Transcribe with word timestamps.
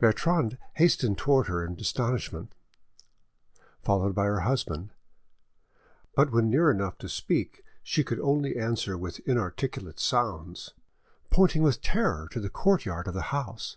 Bertrande 0.00 0.56
hastened 0.76 1.18
towards 1.18 1.50
her 1.50 1.62
in 1.62 1.78
astonishment, 1.78 2.54
followed 3.82 4.14
by 4.14 4.24
her 4.24 4.40
husband, 4.40 4.94
but 6.14 6.32
when 6.32 6.48
near 6.48 6.70
enough 6.70 6.96
to 6.96 7.06
speak 7.06 7.62
she 7.82 8.02
could 8.02 8.18
only 8.18 8.56
answer 8.56 8.96
with 8.96 9.20
inarticulate 9.28 10.00
sounds, 10.00 10.72
pointing 11.28 11.62
with 11.62 11.82
terror 11.82 12.26
to 12.32 12.40
the 12.40 12.48
courtyard 12.48 13.08
of 13.08 13.12
the 13.12 13.22
house. 13.28 13.76